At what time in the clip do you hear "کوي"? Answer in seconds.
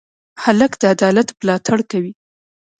1.91-2.13